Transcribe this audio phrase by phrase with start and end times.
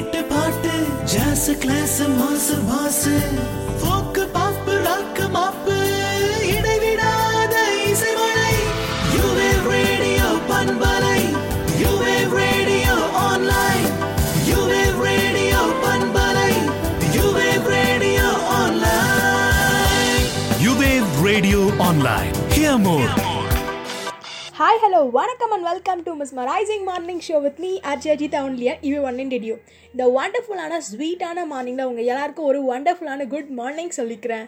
[0.00, 0.74] Hit beat பாட்டு
[1.12, 3.14] jazz class mass மாசு
[3.80, 5.76] folk பாப்பு rock மாப்பு
[6.52, 7.54] இடைவிடாத
[7.90, 8.54] இசைமழை
[9.14, 11.18] யுவே ரேடியோ பண்பலை
[11.82, 13.86] யுவே ரேடியோ ஆன்லைன்
[14.50, 16.50] யுவே ரேடியோ பண்பலை
[17.18, 18.28] யுவே radio
[18.60, 20.26] online
[20.66, 23.12] யுவே radio online here more
[24.71, 29.17] hi hello வணக்கம் and welcome to mesmerizing morning show with me Arjith only on இவி ஒன்
[29.19, 29.55] இன் radio
[29.93, 34.45] இந்த வண்டர்ஃபுல்லான ஸ்வீட்டான மார்னிங்கில் உங்கள் எல்லாருக்கும் ஒரு வண்டர்ஃபுல்லான குட் மார்னிங் சொல்லிக்கிறேன்.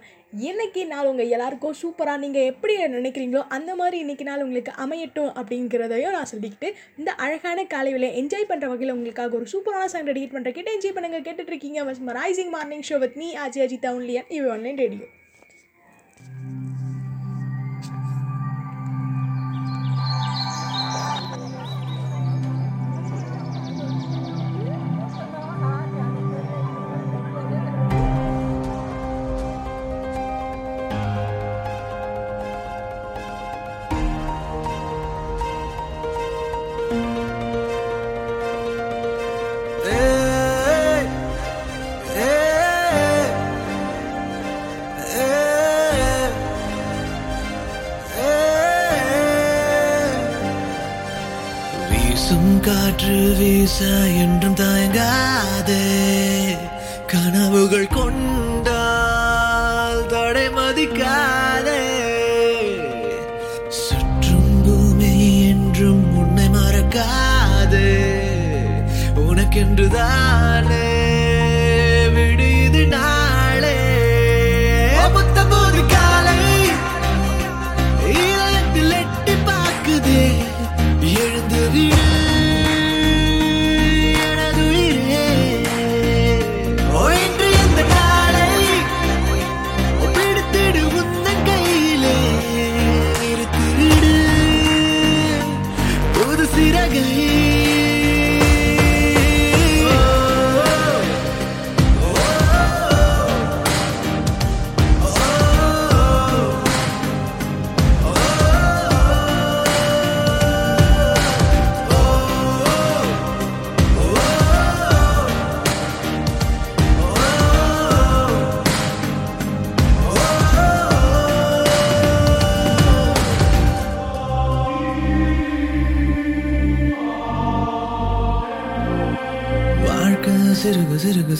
[0.49, 6.15] இன்றைக்கி நாள் உங்கள் எல்லாருக்கும் சூப்பராக நீங்கள் எப்படி நினைக்கிறீங்களோ அந்த மாதிரி இன்னைக்கு நாள் உங்களுக்கு அமையட்டும் அப்படிங்கிறதையும்
[6.17, 10.71] நான் சொல்லிக்கிட்டு இந்த அழகான காலையில் என்ஜாய் பண்ணுற வகையில் உங்களுக்காக ஒரு சூப்பரான சாங் ரெடிட் பண்ணுற கிட்ட
[10.77, 11.19] என்ஜாய் பண்ணுங்க.
[11.19, 15.05] கேட்டுட்ருக்கீங்க mesmerizing morning show with me Ajith only on இவி ஒன் இன் ரேடியோ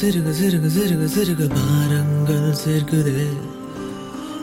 [0.03, 3.27] சிறுக சிறுக சிறுக சிறுக பாரங்கள் சேர்க்குது.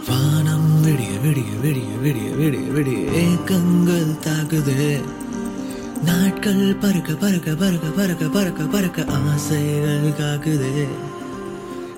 [0.09, 5.03] வானம் விடிய விடிய விடிய விடிய விடிய விடிய ஏக்கங்கள் தாக்குது.
[6.05, 10.89] நாட்கள் பறக்க பறக்க பறக்க பறக்க பறக்க பறக்க ஆசைகள் காக்குது.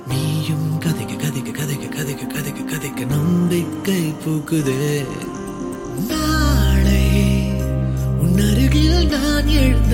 [0.09, 5.07] நீயும் கதைக்கு கதைக்கு கதைக்கு கதைக்கு கதைக்கு கதைக்கு நம்பிக்கை பூக்குது.
[6.09, 7.05] நாளை
[8.21, 9.92] உன் அருகில் நான் எழுந்த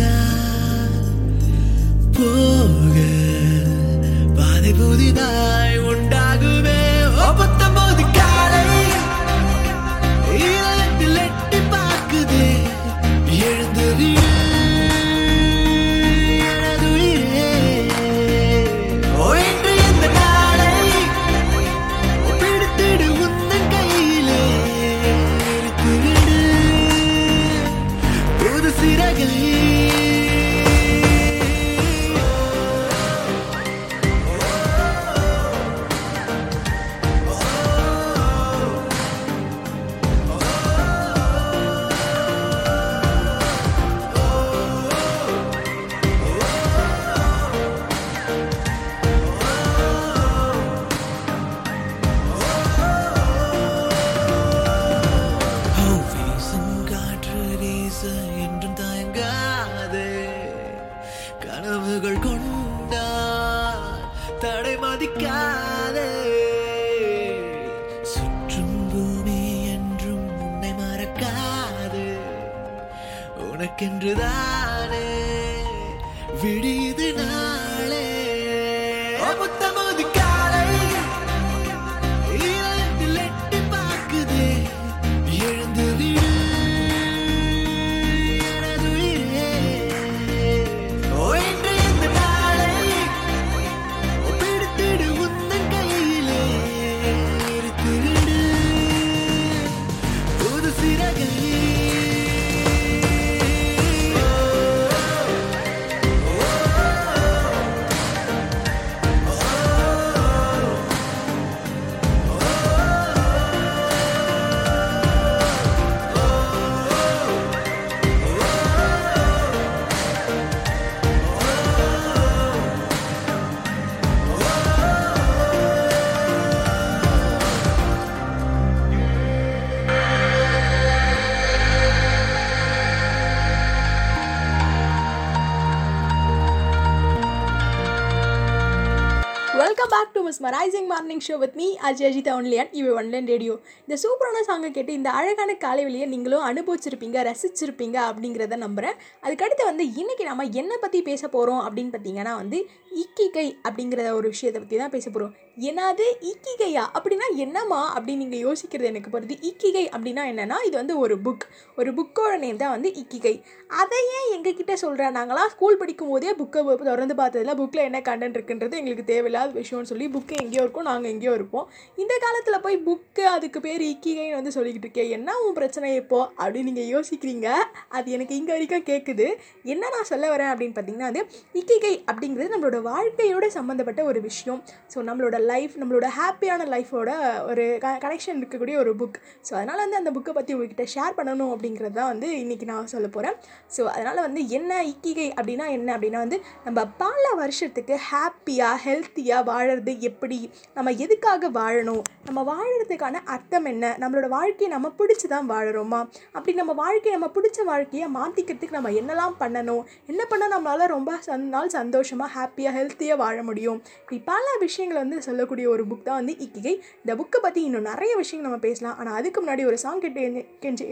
[140.38, 144.92] mesmerizing morning show with me Ajay Ajitha only on இவை ஒன்லைன் ரேடியோ இந்த சூப்பரான சாங்கை கேட்டு
[144.92, 151.00] இந்த அழகான காலை வெளியை நீங்களும் அனுபவிச்சிருப்பீங்க ரசிச்சிருப்பீங்க அப்படிங்கிறத நம்புகிறேன் அதுக்கடுத்து வந்து இன்றைக்கி நம்ம என்னை பற்றி
[151.02, 152.60] பேச போகிறோம் அப்படின்னு பார்த்தீங்கன்னா வந்து
[153.02, 155.34] இக்கிகை அப்படிங்கிற ஒரு விஷயத்தை பற்றி தான் பேச போகிறோம்
[155.68, 156.82] என்னது இக்கிகையா?
[156.96, 161.44] அப்படின்னா என்னம்மா அப்படின்னு நீங்கள் யோசிக்கிறது எனக்கு பொறுத்து இக்கிகை அப்படின்னா என்னென்னா இது வந்து ஒரு புக்
[161.78, 163.32] ஒரு புக்கோட நேம் தான் வந்து இக்கிகை.
[163.80, 168.78] அதை ஏன் எங்ககிட்ட சொல்கிறேன் நாங்களாம் ஸ்கூல் படிக்கும் போதே புக்கை திறந்து பார்த்ததில்ல புக்கில் என்ன கண்டென்ட் இருக்குன்றது
[168.80, 171.66] எங்களுக்கு தேவையில்லாத விஷயம்னு சொல்லி புக்கு எங்கேயோ இருக்கும் நாங்கள் எங்கேயோ இருப்போம்.
[171.96, 176.20] இந்த காலத்தில் போய் புக்கு அதுக்கு பேர் இக்கிகைன்னு வந்து சொல்லிக்கிட்டு இருக்கேன் என்ன உன் பிரச்சனை இப்போ?
[176.38, 177.48] அப்படின்னு நீங்கள் யோசிக்கிறீங்க.
[177.88, 179.28] அது எனக்கு இங்கே வரைக்கும் கேட்குது
[179.74, 181.24] என்ன நான் சொல்ல வரேன் அப்படின்னு பார்த்தீங்கன்னா வந்து
[181.54, 184.60] இக்கிகை அப்படிங்கிறது நம்மளோட வாழ்க்கையோட சம்மந்தப்பட்ட ஒரு விஷயம்.
[184.92, 187.10] ஸோ நம்மளோட லைஃப் நம்மளோட ஹாப்பியான லைஃபோட
[187.50, 191.52] ஒரு க கனெக்ஷன் இருக்கக்கூடிய ஒரு புக் ஸோ அதனால் வந்து அந்த புக்கை பற்றி உங்ககிட்ட ஷேர் பண்ணணும்
[191.54, 193.36] அப்படிங்கிறது தான் வந்து இன்றைக்கி நான் சொல்ல போகிறேன்
[193.76, 199.92] ஸோ அதனால் வந்து என்ன இக்கிகை அப்படின்னா என்ன அப்படின்னா வந்து நம்ம பல வருஷத்துக்கு ஹாப்பியாக ஹெல்த்தியாக வாழறது
[200.10, 200.38] எப்படி?
[200.76, 202.02] நம்ம எதுக்காக வாழணும்?
[202.26, 203.84] நம்ம வாழறதுக்கான அர்த்தம் என்ன?
[204.02, 206.00] நம்மளோட வாழ்க்கையை நம்ம பிடிச்சி தான் வாழறோமா?
[206.32, 209.82] அப்படி நம்ம வாழ்க்கையை நம்ம பிடிச்ச வாழ்க்கையை மாற்றிக்கிறதுக்கு நம்ம என்னெல்லாம் பண்ணணும்?
[210.06, 213.82] என்ன பண்ணால் நம்மளால் ரொம்ப சந் நாள் சந்தோஷமாக ஹாப்பியாக ஹெல்த்தியாக வாழ முடியும்.
[214.00, 216.74] இப்படி பல விஷயங்களை வந்து சொல்லக்கூடிய ஒரு புக் தான் வந்து இக்கிகை.
[217.04, 218.98] இந்த புக்கை பற்றி இன்னும் நிறைய விஷயங்கள் நம்ம பேசலாம்.
[218.98, 220.44] ஆனால் அதுக்கு முன்னாடி ஒரு சாங் கேட்டு என்ன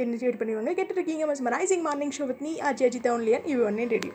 [0.05, 4.12] என்ன பண்ணுவாங்க கேட்டுருக்கீங்க mesmerizing morning show with நீ ஆர்ஜி அஜித் ஒன்லியன் இவ் ஒன்னே ரேடியோ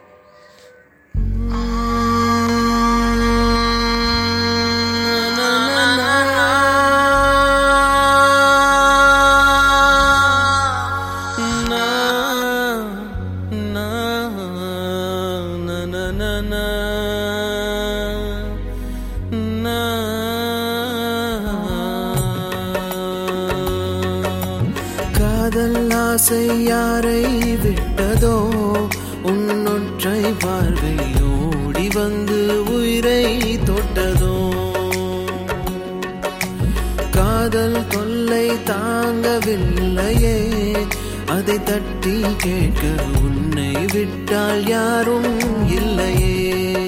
[41.72, 46.88] தட்டி கேட்க உன்னை விட்டால் யாரும் இல்லையே.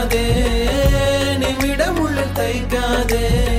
[0.01, 0.27] தைக்காதே
[1.39, 3.50] நிமிடம் உள்ள தைக்காதே.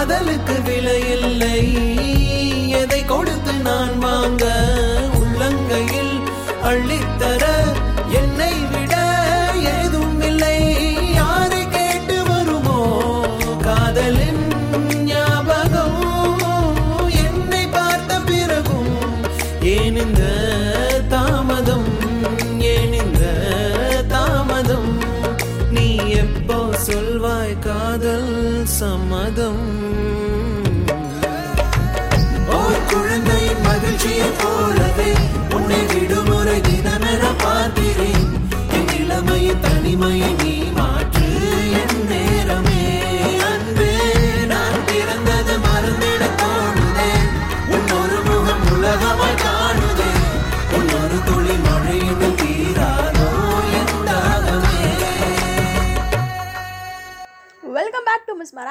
[0.00, 1.56] காதலுக்கு விலையில்லை.
[2.68, 4.44] எதை கொடுத்து நான் வாங்க?
[5.14, 6.22] உள்ளங்கையில்
[6.62, 6.98] அள்ளி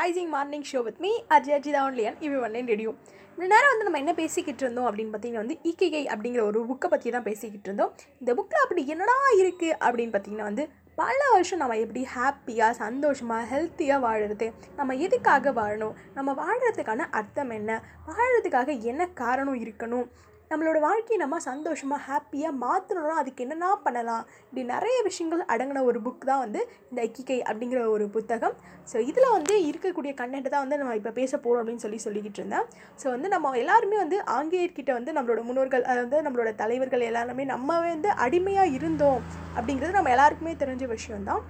[0.09, 2.95] rising morning show with me Ajay only on இவ் ஒன்லைன் ரெடியும்
[3.33, 7.09] இந்த நேரம் வந்து நம்ம என்ன பேசிக்கிட்டு இருந்தோம் அப்படின்னு பார்த்தீங்கன்னா வந்து இக்கிகை அப்படிங்கிற ஒரு புக்கை பற்றி
[7.09, 7.91] தான் பேசிக்கிட்டு இருந்தோம்.
[8.19, 14.03] இந்த புக்கில் அப்படி என்னடா இருக்குது அப்படின்னு பார்த்தீங்கன்னா வந்து பல வருஷம் நம்ம எப்படி ஹாப்பியாக சந்தோஷமாக ஹெல்த்தியாக
[14.05, 20.07] வாழறது நம்ம எதுக்காக வாழணும் நம்ம வாழறதுக்கான அர்த்தம் என்ன வாழறதுக்காக என்ன காரணம் இருக்கணும்
[20.51, 24.23] நம்மளோட வாழ்க்கையை நம்ம சந்தோஷமாக ஹாப்பியாக மாற்றணும்னா அதுக்கு என்னென்னா பண்ணலாம்?
[24.45, 28.55] இப்படி நிறைய விஷயங்கள் அடங்கின ஒரு புக் தான் வந்து இந்த இக்கிகை அப்படிங்கிற ஒரு புத்தகம்.
[28.91, 32.65] ஸோ இதில் வந்து இருக்கக்கூடிய கண்டென்ட் தான் வந்து நம்ம இப்போ பேச போகிறோம் அப்படின்னு சொல்லி சொல்லிக்கிட்டு இருந்தேன்.
[33.03, 38.11] ஸோ வந்து நம்ம எல்லாருமே வந்து ஆங்கிலேயர்கிட்ட வந்து நம்மளோட முன்னோர்கள் அதாவது நம்மளோட தலைவர்கள் எல்லாருமே நம்ம வந்து
[38.25, 39.21] அடிமையாக இருந்தோம்
[39.57, 41.43] அப்படிங்கிறது நம்ம எல்லாருக்குமே தெரிஞ்ச விஷயம்தான்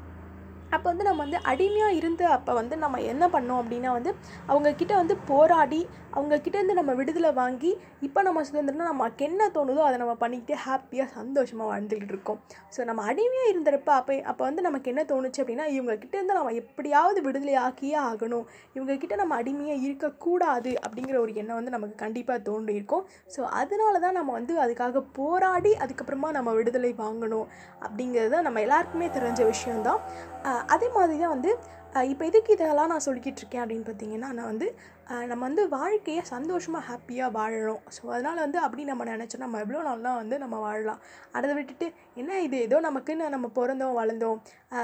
[0.75, 4.11] அப்போ வந்து நம்ம வந்து அடிமையாக இருந்து அப்போ வந்து நம்ம என்ன பண்ணோம் அப்படின்னா வந்து
[4.47, 5.79] அவங்கக்கிட்ட வந்து போராடி
[6.15, 7.71] அவங்கக்கிட்டேருந்து நம்ம விடுதலை வாங்கி
[8.07, 12.39] இப்போ நம்ம சுதந்திரம்னா நமக்கு என்ன தோணுதோ அதை நம்ம பண்ணிக்கிட்டே ஹாப்பியாக சந்தோஷமாக வாழ்ந்துக்கிட்டு இருக்கோம்.
[12.75, 17.55] ஸோ நம்ம அடிமையாக இருந்தப்போ அப்போ அப்போ வந்து நமக்கு என்ன தோணுச்சு அப்படின்னா இவங்கக்கிட்டேருந்து நம்ம எப்படியாவது விடுதலை
[17.65, 18.45] ஆக்கியே ஆகணும்.
[18.77, 24.33] இவங்கக்கிட்ட நம்ம அடிமையாக இருக்கக்கூடாது அப்படிங்கிற ஒரு எண்ணம் வந்து நமக்கு கண்டிப்பாக தோன்றியிருக்கும் ஸோ அதனால தான் நம்ம
[24.39, 27.47] வந்து அதுக்காக போராடி அதுக்கப்புறமா நம்ம விடுதலை வாங்கணும்
[27.85, 30.01] அப்படிங்கிறது தான் நம்ம எல்லாருக்குமே தெரிஞ்ச விஷயம்தான்.
[30.75, 31.51] அதே மாதிரி தான் வந்து
[32.11, 34.67] இப்போ எதுக்கு இதெல்லாம் நான் சொல்லிக்கிட்டு இருக்கேன் அப்படின்னு பார்த்தீங்கன்னா நான் வந்து
[35.29, 40.19] நம்ம வந்து வாழ்க்கையை சந்தோஷமாக ஹாப்பியாக வாழணும் ஸோ அதனால் வந்து அப்படி நம்ம நினச்சோம் நம்ம எவ்வளோ நாள்லாம்
[40.21, 40.99] வந்து நம்ம வாழலாம்.
[41.37, 41.87] அதை விட்டுட்டு
[42.21, 42.57] என்ன இது?
[42.67, 44.39] ஏதோ நமக்குன்னு நம்ம பிறந்தோம் வளர்ந்தோம்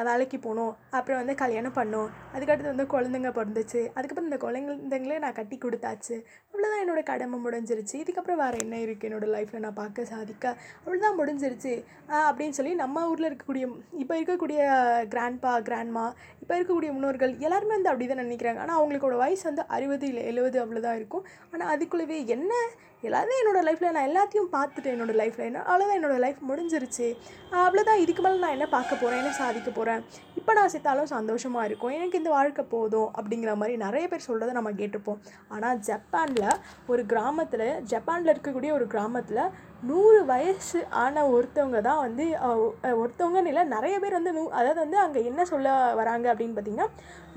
[0.08, 5.58] வேலைக்கு போனோம் அப்புறம் வந்து கல்யாணம் பண்ணோம் அதுக்கடுத்து வந்து குழந்தைங்க பிறந்துச்சு அதுக்கப்புறம் இந்த குழந்தைங்களே நான் கட்டி
[5.66, 6.16] கொடுத்தாச்சு.
[6.52, 7.96] அவ்வளோதான் என்னோட கடமை முடிஞ்சிருச்சு.
[8.04, 10.46] இதுக்கப்புறம் வேறு என்ன இருக்குது என்னோடய லைஃப்பில் நான் பார்க்க சாதிக்க.
[10.86, 11.76] அவ்வளோதான் முடிஞ்சிருச்சு.
[12.28, 13.68] அப்படின்னு சொல்லி நம்ம ஊரில் இருக்கக்கூடிய
[14.04, 14.60] இப்போ இருக்கக்கூடிய
[15.14, 16.06] கிராண்ட்பா கிராண்ட்மா
[16.42, 18.60] இப்போ இருக்கக்கூடிய முன்னோர்கள் எல்லாருமே வந்து அப்படி தான் நினைக்கிறாங்க.
[18.66, 21.26] ஆனால் அவங்களோட வயசு வந்து அறுபது இல்லை எழுபது அவ்வளோதான் இருக்கும்.
[21.52, 22.54] ஆனால் அதுக்குள்ளவே என்ன
[23.04, 24.94] எல்லாமே என்னோடய லைஃப்பில் நான் எல்லாத்தையும் பார்த்துட்டேன்.
[24.96, 25.60] என்னோடய லைஃப்பில் என்ன?
[25.70, 27.08] அவ்வளோதான் என்னோடய லைஃப் முடிஞ்சிருச்சு.
[27.64, 30.02] அவ்வளோதான் இதுக்கு மேலே நான் என்ன பார்க்க போகிறேன் என்ன சாதிக்க போகிறேன்
[30.40, 31.94] இப்போ நான் செத்தாலும் சந்தோஷமாக இருக்கும்.
[31.98, 35.22] எனக்கு இந்த வாழ்க்கை போதும் அப்படிங்கிற மாதிரி நிறைய பேர் சொல்கிறத நம்ம கேட்டிருப்போம்.
[35.56, 36.50] ஆனால் ஜப்பானில்
[36.94, 39.44] ஒரு கிராமத்தில் ஜப்பானில் இருக்கக்கூடிய ஒரு கிராமத்தில்
[39.90, 42.26] நூறு வயசு ஆன ஒருத்தவங்க தான் வந்து
[43.02, 46.90] ஒருத்தவங்கன்னு இல்லை நிறைய பேர் வந்து நூ அதாவது வந்து அங்கே என்ன சொல்ல வராங்க அப்படின்னு பார்த்தீங்கன்னா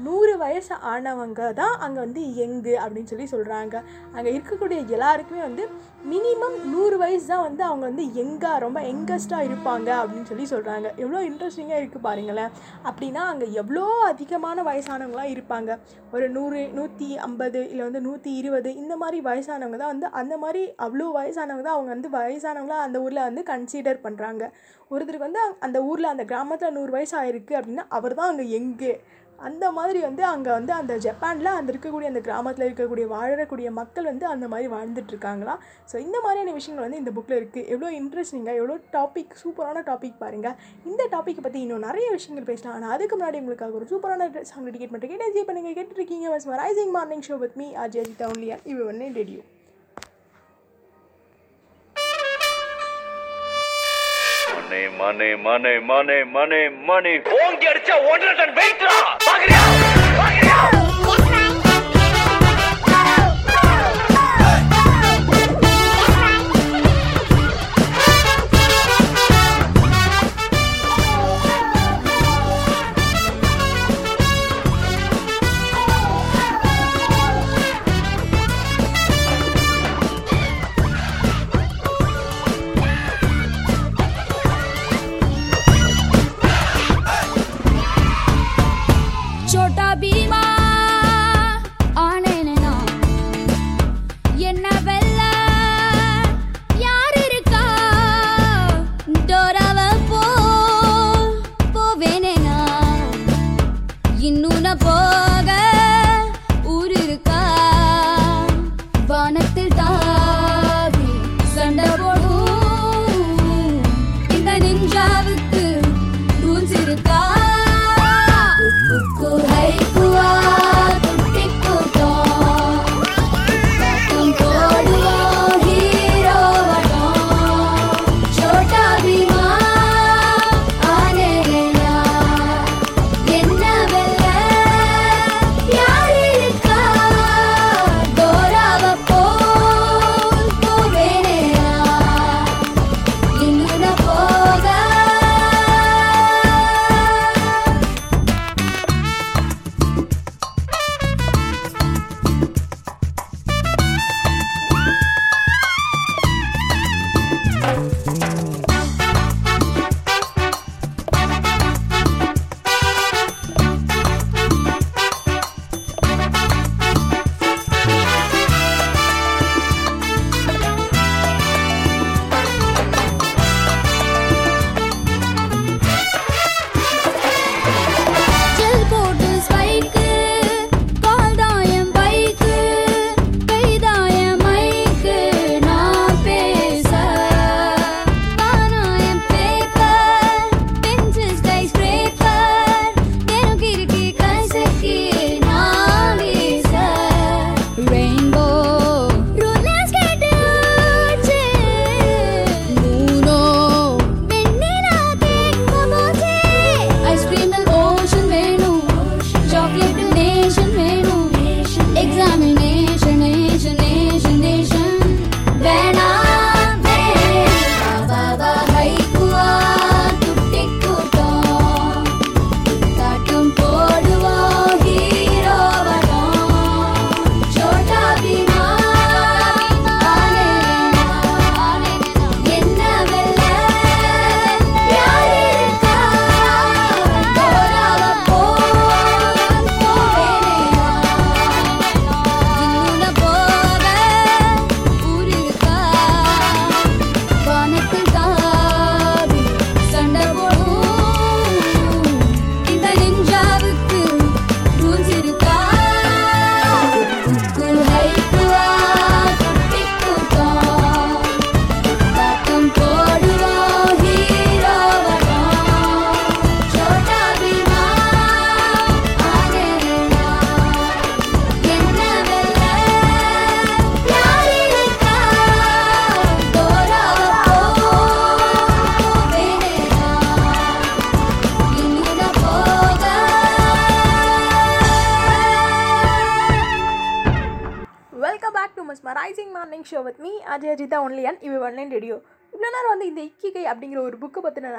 [0.06, 3.76] நூறு வயசு ஆனவங்க தான் அங்கே வந்து எங்கு அப்படின்னு சொல்லி சொல்கிறாங்க
[4.16, 5.64] அங்கே இருக்கக்கூடிய எல்லாருக்குமே வந்து
[6.10, 11.20] மினிமம் நூறு வயசு தான் வந்து அவங்க வந்து எங்காக ரொம்ப யங்கஸ்ட்டாக இருப்பாங்க அப்படின்னு சொல்லி சொல்கிறாங்க எவ்வளோ
[11.28, 12.52] இன்ட்ரெஸ்டிங்காக இருக்குது பாருங்களேன்.
[12.88, 15.70] அப்படின்னா அங்கே எவ்வளோ அதிகமான வயசானவங்களாம் இருப்பாங்க.
[16.14, 20.62] ஒரு நூறு நூற்றி ஐம்பது இல்லை வந்து நூற்றி இருபது இந்த மாதிரி வயசானவங்க தான் வந்து அந்த மாதிரி
[20.86, 24.44] அவ்வளோ வயசானவங்க தான் அவங்க வந்து வயசானவங்களாம் அந்த ஊரில் வந்து கன்சிடர் பண்ணுறாங்க
[24.90, 28.92] ஒருத்தருக்கு வந்து அந்த ஊரில் அந்த கிராமத்தில் நூறு வயசு ஆயிருக்கு அப்படின்னா அவர் தான் அங்கே எங்கே
[29.38, 34.26] அந்த மாதிரி வந்து அங்கே வந்து அந்த ஜப்பானில் அந்த இருக்கக்கூடிய அந்த கிராமத்தில் இருக்கக்கூடிய வாழக்கூடிய மக்கள் வந்து
[34.26, 35.60] அந்த மாதிரி வாழ்ந்துட்டுருக்காங்களாம்
[35.92, 40.56] ஸோ இந்த மாதிரியான விஷயங்கள் வந்து இந்த புக்கில் இருக்குது எவ்வளோ இன்ட்ரெஸ்டிங்காக எவ்வளோ டாபிக் சூப்பரான டாபிக் பாருங்கள்
[40.84, 42.74] இந்த டாப்பிக்கை பற்றி இன்னும் நிறைய விஷயங்கள் பேசலாம்.
[42.74, 46.90] ஆனால் அதுக்கு முன்னாடி உங்களுக்காக ஒரு சூப்பரான சாங் டெடிகேட் பண்ணுறேன் கேட்டு என்ஜாய் பண்ணுங்கள் கேட்டுருக்கீங்க வஸ் rising
[46.90, 49.42] morning show with me Ajay Ajitha only on இவ ஒன்னே ரெடியோ
[54.70, 56.58] மணி மணி மணி மணி மணி
[56.88, 59.62] மணி ஓங்கி அடிச்சா ஒன்றரை டன் வெயிட்ரா பாக்குறியா?
[60.18, 60.58] பாக்குறியா?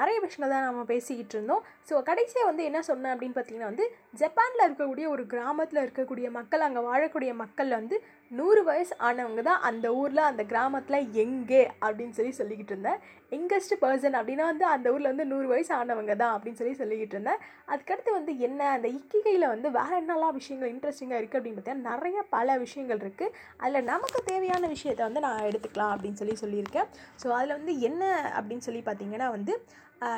[0.10, 1.63] நிறைய விஷயங்கள் தான் நம்ம பேசிக்கிட்டு இருந்தோம்.
[1.88, 3.86] ஸோ கடைசியாக வந்து என்ன சொன்னேன் அப்படின்னு பார்த்தீங்கன்னா வந்து
[4.22, 7.98] ஜப்பானில் இருக்கக்கூடிய ஒரு கிராமத்தில் இருக்கக்கூடிய மக்கள் அங்கே வாழக்கூடிய மக்கள் வந்து
[8.39, 13.00] நூறு வயசு ஆனவங்க தான் அந்த ஊரில் அந்த கிராமத்தில் எங்கே அப்படின்னு சொல்லி சொல்லிக்கிட்டு இருந்தேன்.
[13.36, 17.42] யங்கஸ்ட் பர்சன் அப்படின்னா வந்து அந்த ஊரில் வந்து நூறு வயசு ஆனவங்க தான் அப்படின்னு சொல்லி சொல்லிக்கிட்டு இருந்தேன்.
[17.72, 22.58] அதுக்கடுத்து வந்து என்ன அந்த இக்கிகையில் வந்து வேறு என்னெல்லாம் விஷயங்கள் இன்ட்ரெஸ்டிங்காக இருக்குது அப்படின்னு பார்த்தீங்கன்னா நிறைய பல
[22.65, 26.89] விஷயங்கள் இருக்குது அதில் நமக்கு தேவையான விஷயத்தை வந்து நான் எடுத்துக்கலாம் அப்படின்னு சொல்லி சொல்லியிருக்கேன்.
[27.24, 28.04] ஸோ அதில் வந்து என்ன
[28.39, 29.56] அப்படின்னு சொல்லி பார்த்தீங்கன்னா வந்து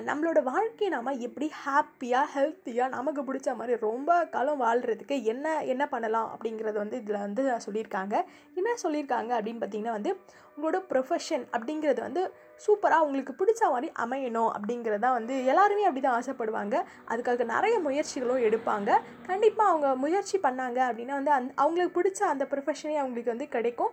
[0.08, 6.28] நம்மளோட வாழ்க்கையை நாம் எப்படி ஹாப்பியாக ஹெல்த்தியாக நமக்கு பிடிச்ச மாதிரி ரொம்ப காலம் வாழ்கிறதுக்கு என்ன என்ன பண்ணலாம்
[6.34, 8.15] அப்படிங்கிறது வந்து இதில் வந்து சொல்லியிருக்காங்க.
[8.60, 10.13] என்ன சொல்லியிருக்காங்க அப்படின்னு பார்த்தீங்கன்னா வந்து
[10.57, 12.21] உங்களோட ப்ரொஃபஷன் அப்படிங்கிறது வந்து
[12.63, 16.75] சூப்பராக உங்களுக்கு பிடிச்ச மாதிரி அமையணும் அப்படிங்கிறதா வந்து எல்லாருமே அப்படி தான் ஆசைப்படுவாங்க.
[17.11, 18.89] அதுக்காக நிறைய முயற்சிகளும் எடுப்பாங்க.
[19.29, 23.91] கண்டிப்பாக அவங்க முயற்சி பண்ணாங்க அப்படின்னா வந்து அந் அவங்களுக்கு பிடிச்ச அந்த ப்ரொஃபஷனே அவங்களுக்கு வந்து கிடைக்கும்.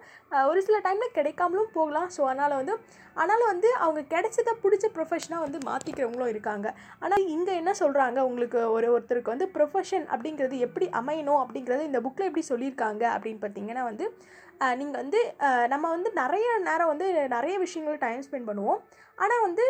[0.51, 2.09] ஒரு சில டைமில் கிடைக்காமலும் போகலாம்.
[2.17, 2.75] ஸோ அதனால் வந்து
[3.23, 6.67] ஆனாலும் வந்து அவங்க கிடைச்சதை பிடிச்ச ப்ரொஃபஷனாக வந்து மாற்றிக்கிறவங்களும் இருக்காங்க.
[7.05, 12.29] ஆனால் இங்கே என்ன சொல்கிறாங்க உங்களுக்கு ஒரு ஒருத்தருக்கு வந்து ப்ரொஃபஷன் அப்படிங்கிறது எப்படி அமையணும் அப்படிங்கிறது இந்த புக்கில்
[12.29, 14.07] எப்படி சொல்லியிருக்காங்க அப்படின்னு பார்த்தீங்கன்னா வந்து
[14.81, 15.21] நீங்கள் வந்து
[15.73, 18.81] நம்ம வந்து நிறைய நேரம் வந்து நிறைய விஷயங்கள் டைம் ஸ்பெண்ட் பண்ணுவோம்.
[19.23, 19.65] ஆனால் வந்து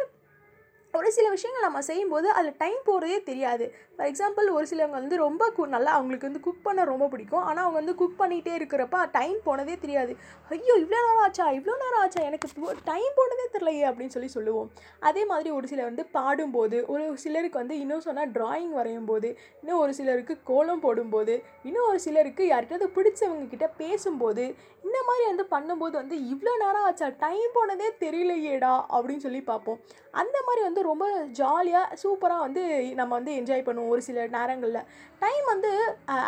[0.94, 3.64] ஒரு சில விஷயங்கள் நம்ம செய்யும்போது அதில் டைம் போகிறதே தெரியாது.
[3.96, 7.44] ஃபார் எக்ஸாம்பிள் ஒரு சிலவங்க வந்து ரொம்ப கு நல்லா அவங்களுக்கு வந்து குக் பண்ண ரொம்ப பிடிக்கும்.
[7.48, 10.12] ஆனால் அவங்க வந்து குக் பண்ணிகிட்டே இருக்கிறப்ப டைம் போனதே தெரியாது.
[10.54, 11.46] ஐயோ இவ்வளோ நேரம் ஆச்சா?
[11.58, 12.22] இவ்வளோ நேரம் ஆச்சா?
[12.28, 12.48] எனக்கு
[12.90, 14.70] டைம் போனதே தெரியலையே அப்படின்னு சொல்லி சொல்லுவோம்.
[15.10, 19.82] அதே மாதிரி ஒரு சிலர் வந்து பாடும்போது ஒரு சிலருக்கு வந்து இன்னும் சொன்னால் டிராயிங் வரையும் போது இன்னும்
[19.84, 21.36] ஒரு சிலருக்கு கோலம் போடும்போது
[21.68, 24.46] இன்னும் ஒரு சிலருக்கு யார்கிட்டயாவது பிடிச்சவங்க கிட்ட பேசும்போது
[24.86, 27.08] இந்த மாதிரி வந்து பண்ணும்போது வந்து இவ்வளோ நேரம் ஆச்சா?
[27.26, 29.80] டைம் போனதே தெரியலையேடா அப்படின்னு சொல்லி பார்ப்போம்.
[30.20, 31.06] அந்த மாதிரி வந்து ரொம்ப
[31.40, 32.62] ஜாலியாக சூப்பராக வந்து
[33.00, 34.86] நம்ம வந்து என்ஜாய் பண்ணுவோம் ஒரு சில நேரங்களில்.
[35.22, 35.70] டைம் வந்து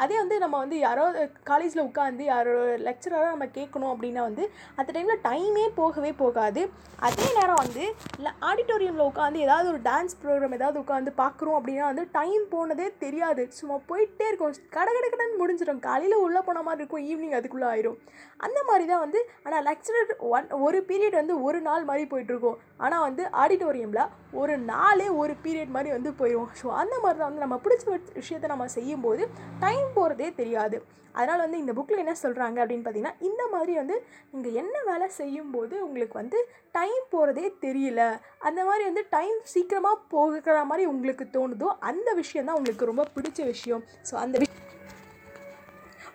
[0.03, 1.05] அதே வந்து நம்ம வந்து யாரோ
[1.51, 2.55] காலேஜில் உட்காந்து யாரோ
[2.87, 4.45] லெக்சராக நம்ம கேட்கணும் அப்படின்னா வந்து
[4.77, 6.63] அந்த டைமில் டைமே போகவே போகாது.
[7.09, 7.85] அதே நேரம் வந்து
[8.19, 13.45] இல்லை ஆடிட்டோரியமில் உட்காந்து ஏதாவது ஒரு டான்ஸ் ப்ரோக்ராம் ஏதாவது உட்காந்து பார்க்குறோம் அப்படின்னா வந்து டைம் போனதே தெரியாது.
[13.59, 14.57] சும்மா போயிட்டே இருக்கும்.
[14.79, 15.85] கட கட கடன்னு முடிஞ்சிடும்.
[15.89, 17.07] காலையில் உள்ளே போன மாதிரி இருக்கும்.
[17.11, 17.99] ஈவினிங் அதுக்குள்ளே ஆயிரும்.
[18.47, 23.05] அந்த மாதிரி தான் வந்து ஆனால் லெக்சரர் ஒன் ஒரு பீரியட் வந்து ஒரு நாள் மாதிரி போயிட்டுருக்கும் ஆனால்
[23.05, 27.59] வந்து ஆடிட்டோரியமில் ஒரு நாளே ஒரு பீரியட் மாதிரி வந்து போயிடும் ஸோ அந்த மாதிரி தான் வந்து நம்ம
[27.64, 29.23] பிடிச்ச விஷ- விஷயத்தை நம்ம செய்யும்போது
[29.61, 30.79] டைம் போகிறதே தெரியாது.
[31.14, 33.97] அதனால் வந்து இந்த புக்கில் என்ன சொல்கிறாங்க அப்படின்னு பார்த்தீங்கன்னா இந்த மாதிரி வந்து
[34.33, 36.38] நீங்கள் என்ன வேலை செய்யும்போது உங்களுக்கு வந்து
[36.75, 38.01] டைம் போகிறதே தெரியல.
[38.43, 43.40] அந்த மாதிரி வந்து டைம் சீக்கிரமாக போகிற மாதிரி உங்களுக்கு தோணுதோ அந்த விஷயம் தான் உங்களுக்கு ரொம்ப பிடிச்ச
[43.47, 43.83] விஷயம்.
[44.05, 44.66] ஸோ அந்த விஷயம்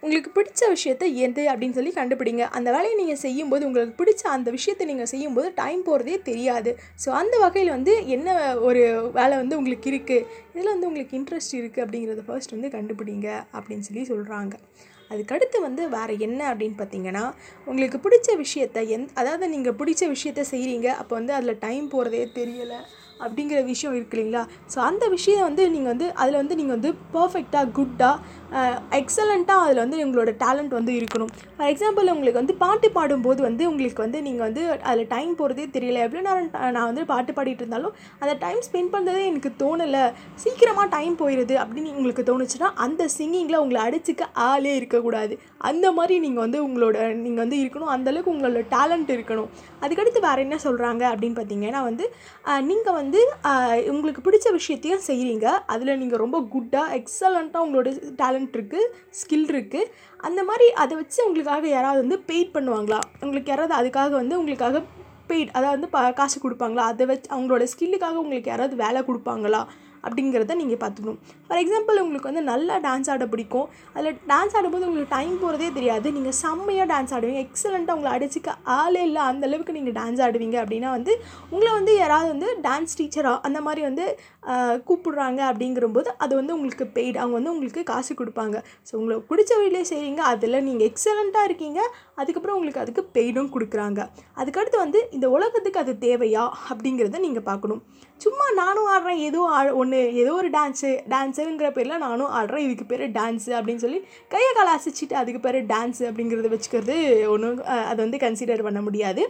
[0.06, 2.44] உங்களுக்கு பிடிச்ச விஷயத்த எது அப்படின்னு சொல்லி கண்டுபிடிங்க.
[2.58, 6.72] அந்த வேலையை நீங்கள் செய்யும்போது உங்களுக்கு பிடிச்ச அந்த விஷயத்தை நீங்கள் செய்யும்போது டைம் போகிறதே தெரியாது.
[7.04, 8.36] ஸோ அந்த வகையில் வந்து என்ன
[8.68, 8.82] ஒரு
[9.20, 14.04] வேலை வந்து உங்களுக்கு இருக்குது இதில் வந்து உங்களுக்கு இன்ட்ரெஸ்ட் இருக்குது அப்படிங்கிறத ஃபர்ஸ்ட் வந்து கண்டுபிடிங்க அப்படின்னு சொல்லி
[14.12, 14.54] சொல்கிறாங்க
[15.14, 17.24] அதுக்கடுத்து வந்து வேறு என்ன அப்படின்னு பார்த்தீங்கன்னா
[17.72, 22.80] உங்களுக்கு பிடிச்ச விஷயத்த எந் அதாவது நீங்கள் பிடிச்ச விஷயத்த செய்கிறீங்க அப்போ வந்து அதில் டைம் போகிறதே தெரியலை
[23.26, 24.42] அப்படிங்கிற விஷயம் இருக்கு இல்லைங்களா?
[24.74, 28.16] ஸோ அந்த விஷயம் வந்து நீங்கள் வந்து அதில் வந்து நீங்கள் வந்து பர்ஃபெக்டாக குட்டாக
[29.00, 31.32] எக்ஸலண்ட்டாக அதில் வந்து உங்களோட டேலண்ட் வந்து இருக்கணும்.
[31.56, 36.04] ஃபார் எக்ஸாம்பிள் உங்களுக்கு வந்து பாட்டு பாடும்போது வந்து உங்களுக்கு வந்து நீங்கள் வந்து அதில் டைம் போகிறதே தெரியல.
[36.08, 40.04] எவ்வளோ நேரம் நான் வந்து பாட்டு பாடிட்டு இருந்தாலும் அந்த டைம் ஸ்பெண்ட் பண்ணுறதே எனக்கு தோணலை.
[40.44, 45.36] சீக்கிரமாக டைம் போயிடுது அப்படின்னு உங்களுக்கு தோணுச்சுன்னா அந்த சிங்கிங்கில் உங்களை அடிச்சுக்க ஆளே இருக்கக்கூடாது.
[45.72, 47.92] அந்த மாதிரி நீங்கள் வந்து உங்களோட நீங்கள் வந்து இருக்கணும்.
[47.96, 49.50] அந்தளவுக்கு உங்களோட டேலண்ட் இருக்கணும்.
[49.84, 52.08] அதுக்கடுத்து வேறு என்ன சொல்கிறாங்க அப்படின்னு பார்த்தீங்கன்னா வந்து
[52.72, 53.20] நீங்கள் வந்து
[53.96, 57.90] உங்களுக்கு பிடிச்ச விஷயத்தையும் செய்கிறீங்க அதில் நீங்கள் ரொம்ப குட்டாக எக்ஸலண்ட்டாக உங்களோட
[58.22, 59.90] டேலண்ட் இருக்குது ஸ்கில் இருக்குது
[60.28, 63.00] அந்த மாதிரி அதை வச்சு உங்களுக்காக யாராவது வந்து பெயிட் பண்ணுவாங்களா?
[63.24, 64.82] உங்களுக்கு யாராவது அதுக்காக வந்து உங்களுக்காக
[65.30, 66.86] பெய்ட் அதாவது வந்து ப காசு கொடுப்பாங்களா?
[66.92, 69.62] அதை வச்சு அவங்களோட ஸ்கில்லுக்காக உங்களுக்கு யாராவது வேலை கொடுப்பாங்களா?
[70.06, 71.20] அப்படிங்கிறத நீங்கள் பார்த்துக்கணும்.
[71.48, 73.68] ஃபார் எக்ஸாம்பிள் உங்களுக்கு வந்து நல்லா டான்ஸ் ஆட பிடிக்கும்.
[73.96, 76.08] அதில் டான்ஸ் ஆடும்போது உங்களுக்கு டைம் போகிறதே தெரியாது.
[76.18, 77.42] நீங்கள் செம்மையாக டான்ஸ் ஆடுவீங்க.
[77.48, 79.24] எக்ஸலண்ட்டாக உங்களை அடிச்சுக்க ஆளே இல்லை.
[79.32, 81.14] அந்த அளவுக்கு நீங்கள் டான்ஸ் ஆடுவீங்க அப்படின்னா வந்து
[81.54, 84.06] உங்களை வந்து யாராவது வந்து டான்ஸ் டீச்சராக அந்த மாதிரி வந்து
[84.88, 88.58] கூப்பிடுறாங்க அப்படிங்கிறபோது அது வந்து உங்களுக்கு பெய்டு அவங்க வந்து உங்களுக்கு காசு கொடுப்பாங்க.
[88.88, 91.80] ஸோ உங்களுக்கு பிடிச்ச வழியிலே செய்கிறீங்க அதில் நீங்கள் எக்ஸலண்ட்டாக இருக்கீங்க.
[92.22, 94.02] அதுக்கப்புறம் உங்களுக்கு அதுக்கு பெய்டும் கொடுக்குறாங்க.
[94.42, 97.82] அதுக்கடுத்து வந்து இந்த உலகத்துக்கு அது தேவையா அப்படிங்கிறத நீங்கள் பார்க்கணும்.
[98.22, 103.04] சும்மா நானும் ஆடுறேன் ஏதோ ஆ ஒன்று ஏதோ ஒரு டான்ஸு டான்ஸுங்கிற பேரில் நானும் ஆடுறேன் இதுக்கு பேர்
[103.12, 106.96] டான்ஸு அப்படின்னு சொல்லி கையை காலை அசைச்சிட்டு அதுக்கு பேர் டான்ஸு அப்படிங்கிறத வச்சுக்கிறது
[107.34, 109.24] ஒன்றும் அதை வந்து கன்சிடர் பண்ண முடியாது.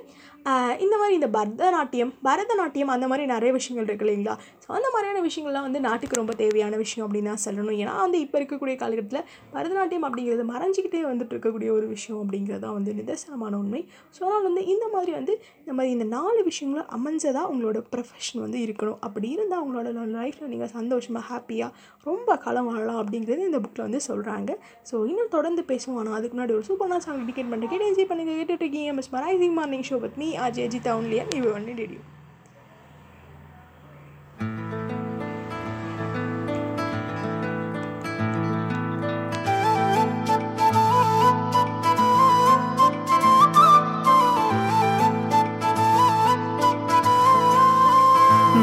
[0.84, 4.34] இந்த மாதிரி இந்த பரதநாட்டியம் பரதநாட்டியம் அந்த மாதிரி நிறைய விஷயங்கள் இருக்கு இல்லைங்களா?
[4.64, 7.78] ஸோ அந்த மாதிரியான விஷயங்கள்லாம் வந்து நாட்டுக்கு ரொம்ப தேவையான விஷயம் அப்படின்னு தான் சொல்லணும்.
[7.84, 12.94] ஏன்னா வந்து இப்போ இருக்கக்கூடிய காலகட்டத்தில் பரதநாட்டியம் அப்படிங்கிறது மறைஞ்சிக்கிட்டே வந்துட்டு இருக்கக்கூடிய ஒரு விஷயம் அப்படிங்கிறது தான் வந்து
[13.00, 13.82] நிதர்சனமான உண்மை.
[14.18, 18.60] ஸோ அதனால் வந்து இந்த மாதிரி வந்து இந்த மாதிரி இந்த நாலு விஷயங்களும் அமைஞ்சதாக உங்களோட ப்ரொஃபஷன் வந்து
[18.66, 19.00] இருக்கணும்.
[19.08, 19.88] அப்படி இருந்தால் உங்களோட
[20.20, 21.72] லைஃப்பில் நீங்கள் சந்தோஷமாக ஹாப்பியாக
[22.10, 24.52] ரொம்ப காலம் வாழலாம் அப்படிங்கிறது இந்த புக்கில் வந்து சொல்கிறாங்க
[24.92, 26.00] ஸோ இன்னும் தொடர்ந்து பேசுவோம்.
[26.04, 29.58] ஆனால் அதுக்கு முன்னாடி ஒரு சூப்பரான சாங் டிக்கெட் பண்ணுறேன் கேட்டு என்ஜாய் பண்ணுங்கள் கேட்டுட்டு இருக்கீங்க மிஸ் மரைசிங்
[29.60, 29.98] மார்னிங் ஷோ
[30.36, 32.02] பத் மீ ஆஜ் அஜித் ஒன்லியா இவ ஒன்று ரேடியோ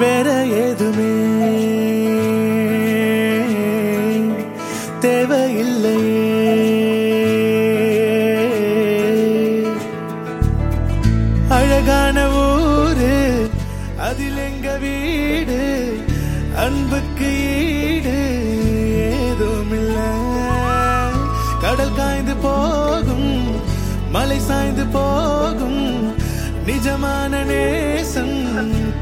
[0.00, 0.28] வேற
[0.62, 1.10] ஏதுமே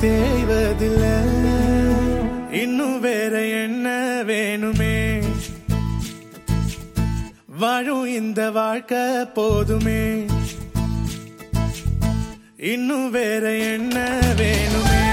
[0.01, 1.05] தேவதில்ல.
[2.53, 3.91] இன்னும் வேற என்ன
[4.27, 5.23] வேணுமே?
[7.47, 10.25] வாழும் இந்த வாழ்க்கை போதுமே.
[12.57, 15.10] இன்னும் வேற என்ன வேணுமே?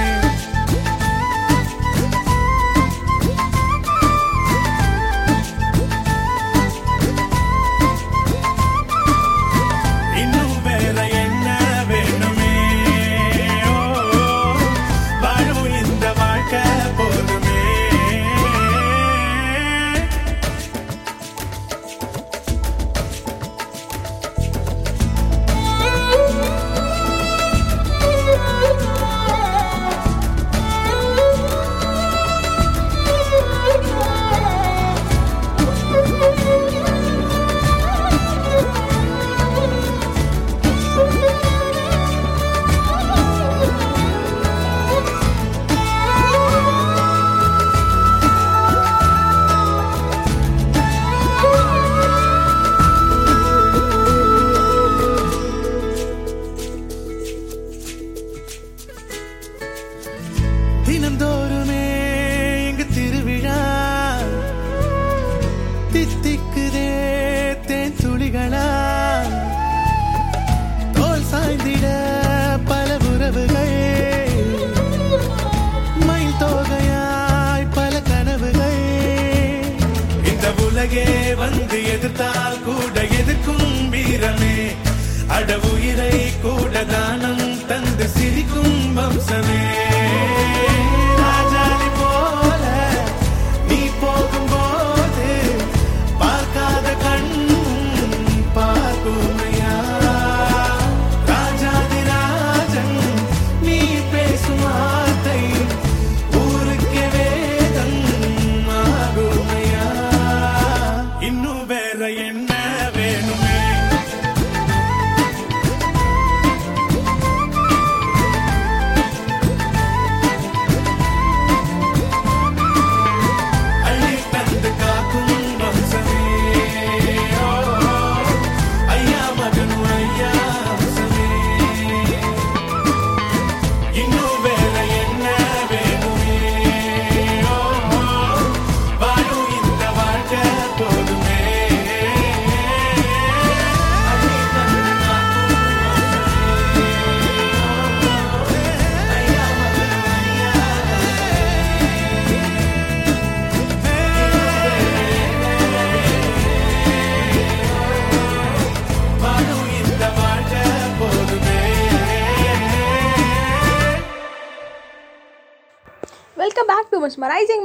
[89.18, 89.67] Come me.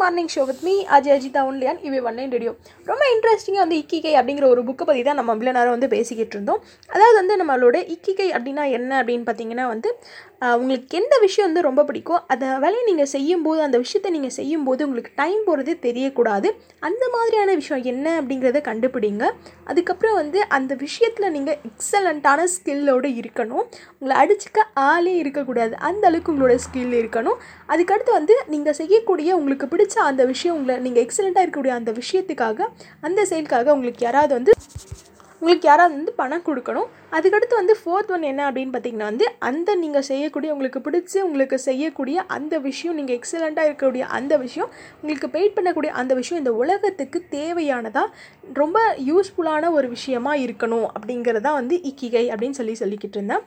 [0.03, 2.51] Mesmerizing morning show with me Ajay Ajitha only on இவை ஒன்லைன் ரேடியோ
[2.87, 6.62] ரொம்ப இன்ட்ரெஸ்டிங்காக வந்து இக்கிகை அப்படிங்கிற ஒரு புக்கை பற்றி தான் நம்ம இவ்வளோ நேரம் வந்து பேசிக்கிட்டு இருந்தோம்.
[6.93, 9.89] அதாவது வந்து நம்மளோட இக்கிகை அப்படின்னா என்ன அப்படின்னு பார்த்தீங்கன்னா வந்து
[10.62, 12.21] உங்களுக்கு எந்த விஷயம் வந்து ரொம்ப பிடிக்கும்?
[12.33, 16.47] அதை வேலையை நீங்கள் செய்யும்போது அந்த விஷயத்தை நீங்கள் செய்யும்போது உங்களுக்கு டைம் போகிறது தெரியக்கூடாது.
[16.88, 19.23] அந்த மாதிரியான விஷயம் என்ன அப்படிங்கிறத கண்டுபிடிங்க.
[19.71, 23.63] அதுக்கப்புறம் வந்து அந்த விஷயத்தில் நீங்கள் எக்ஸலண்ட்டான ஸ்கில்லோடு இருக்கணும்.
[23.99, 25.73] உங்களை அடிச்சுக்க ஆளே இருக்கக்கூடாது.
[25.89, 27.39] அந்த அளவுக்கு உங்களோட ஸ்கில் இருக்கணும்.
[27.75, 32.69] அதுக்கடுத்து வந்து நீங்கள் செய்யக்கூடிய உங்களுக்கு பிடிச்ச அந்த விஷயம் உங்களை நீங்கள் எக்ஸலண்ட்டாக இருக்கக்கூடிய அந்த விஷயத்துக்காக
[33.07, 34.54] அந்த செயலுக்காக உங்களுக்கு யாராவது வந்து
[35.41, 36.89] உங்களுக்கு யாராவது வந்து பணம் கொடுக்கணும்.
[37.15, 42.17] அதுக்கடுத்து வந்து ஃபோர்த் ஒன் என்ன அப்படின்னு பார்த்தீங்கன்னா வந்து அந்த நீங்கள் செய்யக்கூடிய உங்களுக்கு பிடிச்சி உங்களுக்கு செய்யக்கூடிய
[42.36, 44.69] அந்த விஷயம் நீங்கள் எக்ஸலண்ட்டாக இருக்கக்கூடிய அந்த விஷயம்
[45.02, 48.08] உங்களுக்கு பெயிட் பண்ணக்கூடிய அந்த விஷயம் இந்த உலகத்துக்கு தேவையானதாக
[48.62, 53.43] ரொம்ப யூஸ்ஃபுல்லான ஒரு விஷயமா இருக்கணும் அப்படிங்கிறது தான் வந்து இக்கிகை அப்படின்னு சொல்லி சொல்லிக்கிட்டு இருந்தேன்.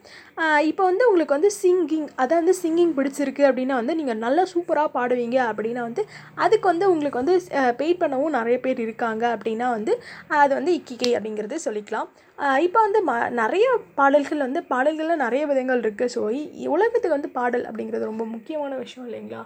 [0.70, 5.38] இப்போ வந்து உங்களுக்கு வந்து சிங்கிங் அதான் வந்து சிங்கிங் பிடிச்சிருக்கு அப்படின்னா வந்து நீங்கள் நல்லா சூப்பராக பாடுவீங்க
[5.50, 6.04] அப்படின்னா வந்து
[6.44, 7.36] அதுக்கு வந்து உங்களுக்கு வந்து
[7.80, 9.94] பெயிட் பண்ணவும் நிறைய பேர் இருக்காங்க அப்படின்னா வந்து
[10.42, 12.08] அது வந்து இக்கிகை அப்படிங்கிறது சொல்லிக்கலாம்.
[12.38, 16.22] இப்போ வந்து ம நிறைய பாடல்கள் வந்து பாடல்களில் நிறைய விதங்கள் இருக்குது ஸோ
[16.68, 19.42] உலகத்துக்கு வந்து பாடல் அப்படிங்கிறது ரொம்ப முக்கியமான விஷயம் இல்லைங்களா?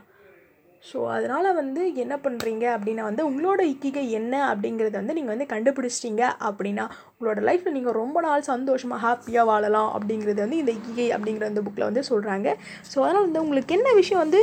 [0.85, 6.24] ஸோ அதனால் வந்து என்ன பண்ணுறீங்க அப்படின்னா வந்து உங்களோட இக்கிகை என்ன அப்படிங்கிறத வந்து நீங்கள் வந்து கண்டுபிடிச்சிட்டிங்க
[6.40, 6.87] அப்படின்னா
[7.20, 11.87] உங்களோட லைஃப்பில் நீங்கள் ரொம்ப நாள் சந்தோஷமாக ஹாப்பியாக வாழலாம் அப்படிங்கிறது வந்து இந்த இகை அப்படிங்கிற அந்த புக்கில்
[11.87, 12.48] வந்து சொல்கிறாங்க
[12.90, 14.40] ஸோ அதனால் வந்து உங்களுக்கு என்ன விஷயம் வந்து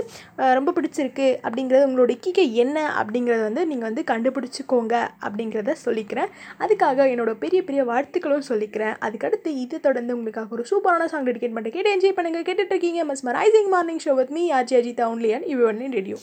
[0.58, 6.30] ரொம்ப பிடிச்சிருக்கு அப்படிங்கிறது உங்களோட இக்கிகை என்ன அப்படிங்கிறத வந்து நீங்கள் வந்து கண்டுபிடிச்சிக்கோங்க அப்படிங்கிறத சொல்லிக்கிறேன்.
[6.66, 8.96] அதுக்காக என்னோட பெரிய பெரிய வாழ்த்துக்களும் சொல்லிக்கிறேன்.
[9.08, 13.32] அதுக்கடுத்து இது தொடர்ந்து உங்களுக்காக ஒரு சூப்பரான சாங் டெடிகேட் பண்ணுறேன் கேட்டு என்ஜாய் பண்ணுங்கள் கேட்டுட்ருக்கீங்க இருக்கீங்க.
[13.32, 16.20] Mesmerizing morning show with me RJ Ajitha only and இவ் ஒன் ரேடியோ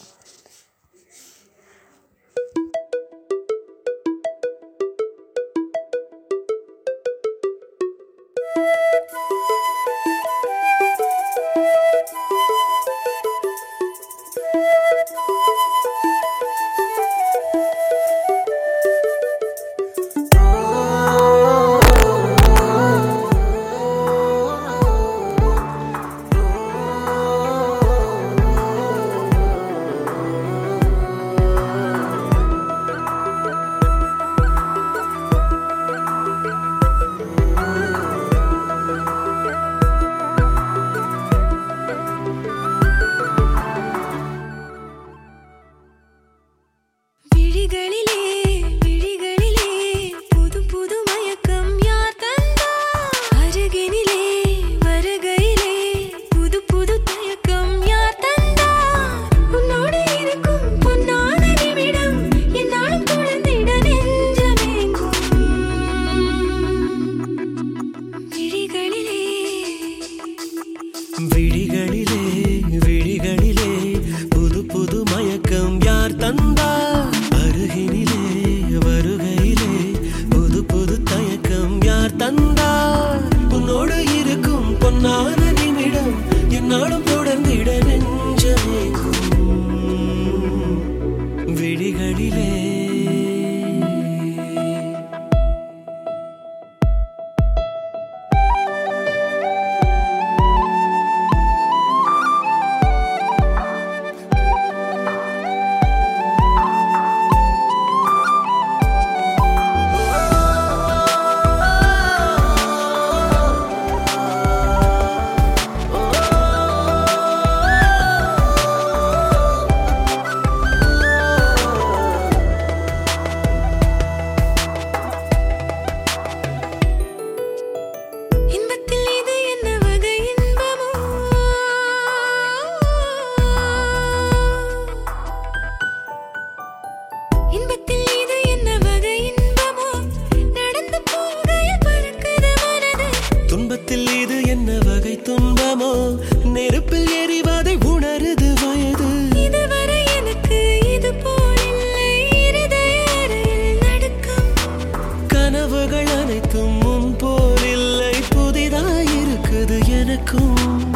[160.15, 160.93] இருக்கும்.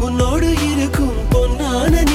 [0.00, 2.13] உன்னோடு இருக்கும் பொன்னான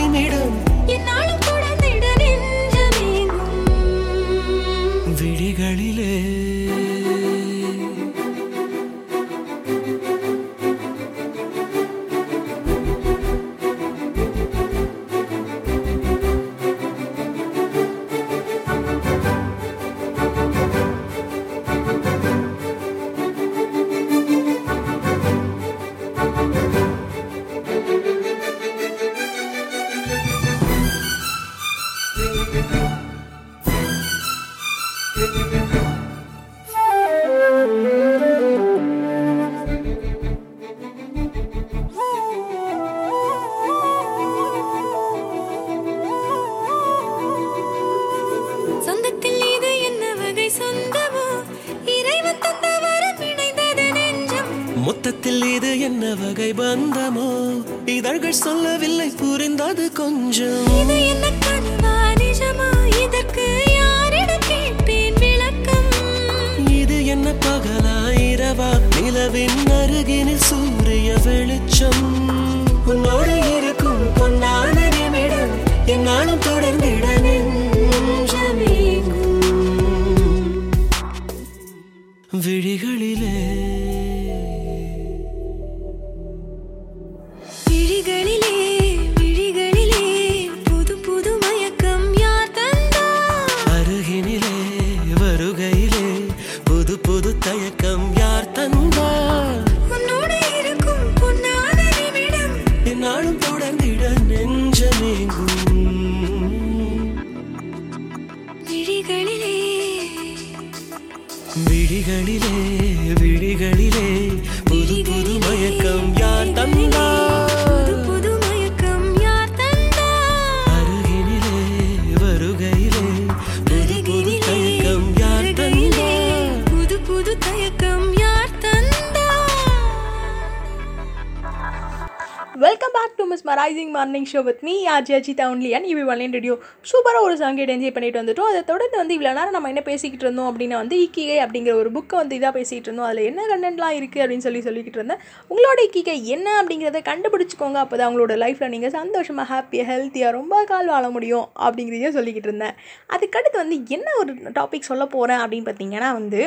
[134.29, 136.57] mesmerizing morning show with me RJ Ajitha only and EV online radio
[136.91, 138.49] சூப்பராக ஒரு சாங் என்ஜாய் பண்ணிட்டு வந்துட்டோம்.
[138.51, 142.15] அதை தொடர்ந்து வந்து இவ்வளோ நேரம் நம்ம என்ன பேசிக்கிட்டு இருந்தோம் அப்படின்னா வந்து இக்கிகை அப்படிங்கிற ஒரு புக்கை
[142.21, 143.07] வந்து இதாக பேசிகிட்டு இருந்தோம்.
[143.09, 145.21] அதில் என்ன கண்டென்ட்லாம் இருக்குது அப்படின்னு சொல்லி சொல்லிக்கிட்டு இருந்தேன்.
[145.51, 147.79] உங்களோட இக்கிகை என்ன அப்படிங்கிறத கண்டுபிடிச்சிக்கோங்க.
[147.85, 152.75] அப்போ தான் உங்களோட லைஃப்பில் நீங்கள் சந்தோஷமாக ஹாப்பியாக ஹெல்த்தியாக ரொம்ப கால் வாழ முடியும் அப்படிங்கிறதையும் சொல்லிக்கிட்டு இருந்தேன்.
[153.15, 156.41] அதுக்கடுத்து வந்து என்ன ஒரு டாபிக் சொல்ல போகிறேன் அப்படின்னு பார்த்தீங்கன்னா வந்து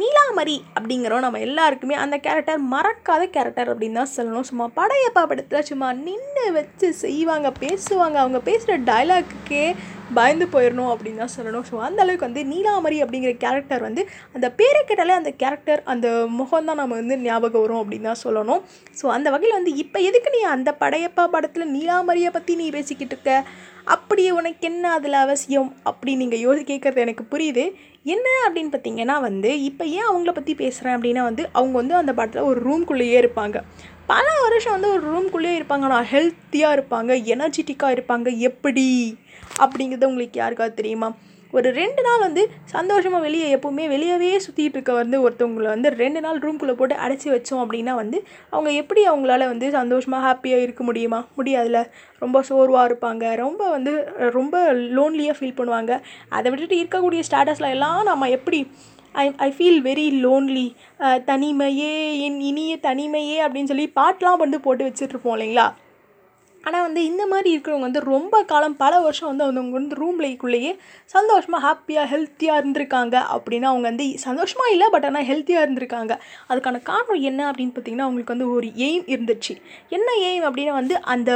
[0.00, 1.22] நீலாமரி அப்படிங்கிறோம்.
[1.24, 4.46] நம்ம எல்லாருக்குமே அந்த கேரக்டர் மறக்காத கேரக்டர் அப்படின்னு தான் சொல்லணும்.
[4.48, 7.48] சும்மா படையப்பா படத்தில் சும்மா நின்று வச்சு செய்வாங்க
[7.86, 8.16] பேசுவாங்க.
[8.22, 9.66] அவங்க பேசுகிற டைலாக்குக்கே
[10.16, 11.64] பயந்து போயிடணும் அப்படின்னு தான் சொல்லணும்.
[11.68, 14.02] ஸோ அந்த அளவுக்கு வந்து நீலாமரி அப்படிங்கிற கேரக்டர் வந்து
[14.36, 16.08] அந்த பேரை கேட்டாலே அந்த கேரக்டர் அந்த
[16.38, 18.60] முகம் தான் நம்ம வந்து ஞாபகம் வரும் அப்படின்னு தான் சொல்லணும்.
[19.00, 23.34] ஸோ அந்த வகையில் வந்து இப்போ எதுக்கு நீ அந்த படையப்பா படத்தில் நீலாமரியை பற்றி நீ பேசிக்கிட்டு இருக்க?
[23.94, 25.68] அப்படி உனக்கு என்ன அதில் அவசியம்?
[25.90, 27.66] அப்படி நீங்கள் யோசி கேட்குறது எனக்கு புரியுது.
[28.14, 32.48] என்ன அப்படின்னு பார்த்தீங்கன்னா வந்து இப்போ ஏன் அவங்கள பற்றி பேசுகிறேன் அப்படின்னா வந்து அவங்க வந்து அந்த படத்தில்
[32.50, 33.56] ஒரு ரூம்குள்ளேயே இருப்பாங்க.
[34.10, 38.84] பல வருஷம் வந்து ஒரு ரூம்குள்ளேயே இருப்பாங்க ஆனால் ஹெல்த்தியாக இருப்பாங்க எனர்ஜெட்டிக்காக இருப்பாங்க எப்படி?
[39.64, 41.08] அப்படிங்கிறது உங்களுக்கு யாருக்காவது தெரியுமா?
[41.52, 46.38] ஒரு ரெண்டு நாள் வந்து சந்தோஷமாக வெளியே எப்போவுமே வெளியவே சுற்றிட்டு இருக்க வந்து ஒருத்தவங்களை வந்து ரெண்டு நாள்
[46.38, 48.18] ரூம்குள்ளே போட்டு அடைச்சி வச்சோம் அப்படின்னா வந்து
[48.50, 51.20] அவங்க எப்படி அவங்களால வந்து சந்தோஷமாக ஹாப்பியாக இருக்க முடியுமா?
[51.38, 51.82] முடியாதுல்ல.
[52.22, 53.36] ரொம்ப சோர்வாக இருப்பாங்க.
[53.44, 53.92] ரொம்ப வந்து
[54.38, 54.56] ரொம்ப
[54.96, 55.94] லோன்லியாக ஃபீல் பண்ணுவாங்க.
[56.28, 58.60] அதை விட்டுட்டு இருக்கக்கூடிய ஸ்டேட்டஸில் எல்லாம் நம்ம எப்படி
[59.16, 60.66] I I feel very lonely
[61.26, 61.92] தனிமையே
[62.26, 65.66] என் இனிய தனிமையே அப்படின்னு சொல்லி பாட்டெலாம் வந்து போட்டு வச்சுட்ருப்போம் இல்லைங்களா?
[66.66, 70.72] ஆனால் வந்து இந்த மாதிரி இருக்கிறவங்க வந்து ரொம்ப காலம் பல வருஷம் வந்து அவங்க வந்து ரூம்லேக்குள்ளேயே
[71.14, 76.12] சந்தோஷமாக ஹாப்பியாக ஹெல்த்தியாக இருந்திருக்காங்க அப்படின்னா அவங்க வந்து சந்தோஷமாக இல்லை பட் ஆனால் ஹெல்த்தியாக இருந்திருக்காங்க.
[76.50, 79.54] அதுக்கான காரணம் என்ன அப்படின்னு பார்த்தீங்கன்னா அவங்களுக்கு வந்து ஒரு எய்ம் இருந்துச்சு.
[79.96, 81.30] என்ன எய்ம் அப்படின்னா வந்து அந்த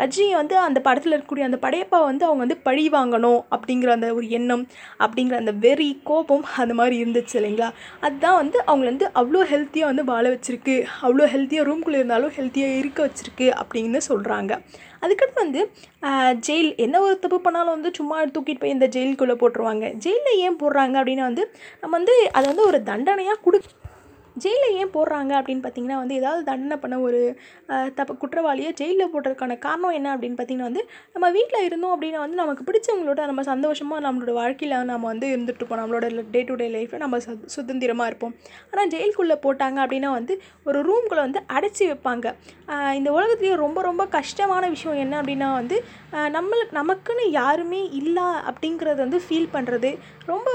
[0.00, 4.26] ரஜினியை வந்து அந்த படத்தில் இருக்கக்கூடிய அந்த படையப்பா வந்து அவங்க வந்து பழி வாங்கணும் அப்படிங்கிற அந்த ஒரு
[4.38, 4.64] எண்ணம்
[5.04, 7.70] அப்படிங்கிற அந்த வெறி கோபம் அந்த மாதிரி இருந்துச்சு இல்லைங்களா?
[8.00, 10.76] அதுதான் வந்து அவங்கள வந்து அவ்வளோ ஹெல்த்தியாக வந்து வாழ வச்சிருக்கு.
[11.06, 14.52] அவ்வளோ ஹெல்த்தியாக ரூம்குள்ளே இருந்தாலும் ஹெல்த்தியாக இருக்க வச்சிருக்கு அப்படின்னு சொல்கிறாங்க
[15.04, 15.60] அதுக்கடுத்து வந்து
[16.48, 19.86] ஜெயில் என்ன ஒரு தப்பு பண்ணாலும் வந்து சும்மா தூக்கிட்டு போய் இந்த ஜெயிலுக்குள்ளே போட்டுருவாங்க.
[20.04, 21.44] ஜெயிலில் ஏன் போடுறாங்க அப்படின்னா வந்து
[21.82, 23.60] நம்ம வந்து அதை வந்து ஒரு தண்டனையாக கொடு
[24.36, 27.20] ஜெயிலில் ஏன் போடுறாங்க அப்படின்னு பார்த்தீங்கன்னா வந்து ஏதாவது தண்டனை பண்ண ஒரு
[27.94, 32.66] தப்பு குற்றவாளியை ஜெயிலில் போடுறதுக்கான காரணம் என்ன அப்படின்னு பார்த்தீங்கன்னா வந்து நம்ம வீட்டில் இருந்தோம் அப்படின்னா வந்து நமக்கு
[32.68, 37.34] பிடிச்சவங்களோட நம்ம சந்தோஷமாக நம்மளோட வாழ்க்கையில் நம்ம வந்து இருந்துட்டுருப்போம் நம்மளோட டே டு டே லைஃப்பில் நம்ம சு
[37.56, 38.34] சுதந்திரமாக இருப்போம்.
[38.72, 40.36] ஆனால் ஜெயிலுக்குள்ளே போட்டாங்க அப்படின்னா வந்து
[40.68, 42.26] ஒரு ரூம்குள்ளே வந்து அடைச்சி வைப்பாங்க.
[42.98, 45.76] இந்த உலகத்துலேயே ரொம்ப ரொம்ப கஷ்டமான விஷயம் என்ன அப்படின்னா வந்து
[46.36, 49.90] நம்மளுக்கு நமக்குன்னு யாருமே இல்லை அப்படிங்கிறத வந்து ஃபீல் பண்ணுறது
[50.30, 50.48] ரொம்ப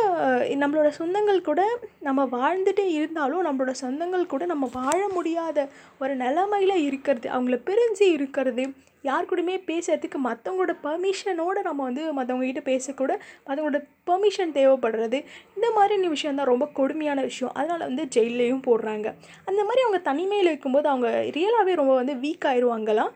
[0.63, 1.61] நம்மளோட சொந்தங்கள் கூட
[2.07, 5.57] நம்ம வாழ்ந்துட்டே இருந்தாலும் நம்மளோட அவங்களோட சொந்தங்கள் கூட நம்ம வாழ முடியாத
[6.01, 7.28] ஒரு நிலமையில் இருக்கிறது.
[7.36, 8.63] அவங்கள பிரிஞ்சு இருக்கிறது.
[9.07, 13.11] யார் கூடயுமே பேசுறதுக்கு மற்றவங்களோட பர்மிஷனோடு நம்ம வந்து மற்றவங்ககிட்ட பேசக்கூட
[13.47, 15.20] மற்றவங்களோட பெர்மிஷன் தேவைப்படுறது.
[15.55, 17.53] இந்த மாதிரி விஷயம் தான் ரொம்ப கொடுமையான விஷயம்.
[17.59, 19.07] அதனால் வந்து ஜெயிலையும் போடுறாங்க.
[19.49, 23.13] அந்த மாதிரி அவங்க தனிமையில் இருக்கும்போது அவங்க ரியலாகவே ரொம்ப வந்து வீக் ஆயிடுவாங்களாம்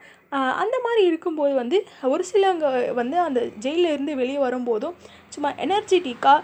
[0.64, 1.78] அந்த மாதிரி இருக்கும்போது வந்து
[2.14, 2.68] ஒரு சிலவங்க
[2.99, 4.95] வந்து அந்த ஜெயிலில் இருந்து வெளியே வரும்போதும்
[5.34, 6.39] சும்மா எனர்ஜெட்டிக்காக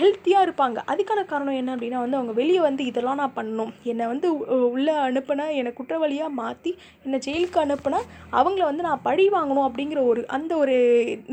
[0.00, 0.78] ஹெல்த்தியாக இருப்பாங்க.
[0.92, 3.70] அதுக்கான காரணம் என்ன அப்படின்னா வந்து அவங்க வெளியே வந்து இதெல்லாம் நான் பண்ணணும்.
[3.90, 4.28] என்னை வந்து
[4.74, 6.72] உள்ளே அனுப்பினா என்னை குற்றவாளியாக மாற்றி
[7.04, 8.00] என்னை ஜெயிலுக்கு அனுப்புனா
[8.40, 10.76] அவங்கள வந்து நான் பழி வாங்கணும் அப்படிங்கிற ஒரு அந்த ஒரு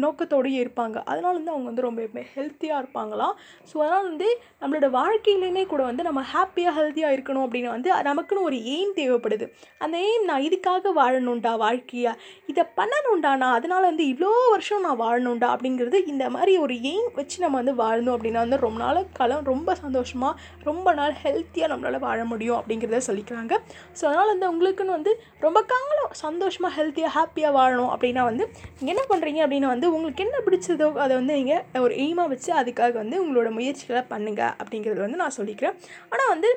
[0.03, 0.97] நோக்கத்தோடையே இருப்பாங்க.
[1.11, 3.35] அதனால வந்து அவங்க வந்து ரொம்ப ஹெல்த்தியாக இருப்பாங்களாம்.
[3.71, 4.29] ஸோ அதனால் வந்து
[4.61, 9.45] நம்மளோட வாழ்க்கையிலையுமே கூட வந்து நம்ம ஹாப்பியாக ஹெல்த்தியாக இருக்கணும் அப்படின்னு வந்து நமக்குன்னு ஒரு எய்ம் தேவைப்படுது.
[9.83, 12.17] அந்த எய்ம் நான் இதுக்காக வாழணும்டா வாழ்க்கையாக
[12.53, 13.57] இதை பண்ணணும்டா நான்.
[13.59, 18.15] அதனால் வந்து இவ்வளோ வருஷம் நான் வாழணுண்டா அப்படிங்கிறது இந்த மாதிரி ஒரு எய்ம் வச்சு நம்ம வந்து வாழணும்
[18.15, 20.33] அப்படின்னா வந்து ரொம்ப நாள் காலம் ரொம்ப சந்தோஷமாக
[20.69, 23.53] ரொம்ப நாள் ஹெல்த்தியாக நம்மளால் வாழ முடியும் அப்படிங்கிறத சொல்லிக்கிறாங்க.
[23.97, 25.13] ஸோ அதனால் வந்து உங்களுக்குன்னு வந்து
[25.45, 28.43] ரொம்ப காலம் சந்தோஷமாக ஹெல்த்தியாக ஹாப்பியாக வாழணும் அப்படின்னா வந்து
[28.79, 32.95] நீங்கள் என்ன பண்ணுறீங்க அப்படின்னா வந்து உங்களுக்கு என்ன பிடிச்சதோ அதை வந்து நீங்கள் ஒரு எய்மாக வச்சு அதுக்காக
[33.03, 35.77] வந்து உங்களோட முயற்சிகளை பண்ணுங்கள் அப்படிங்கிறது வந்து நான் சொல்லிக்கிறேன்.
[36.13, 36.49] ஆனால் வந்து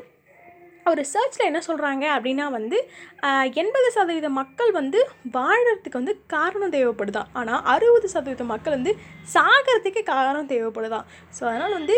[0.90, 2.78] ஒரு ரிசர்ச்சில் என்ன சொல்கிறாங்க அப்படின்னா வந்து
[3.62, 5.00] எண்பது சதவீத மக்கள் வந்து
[5.36, 7.28] வாழறதுக்கு வந்து காரணம் தேவைப்படுதான்.
[7.40, 8.92] ஆனால் அறுபது சதவீத மக்கள் வந்து
[9.34, 11.06] சாகிறதுக்கு காரணம் தேவைப்படுதான்.
[11.36, 11.96] ஸோ அதனால் வந்து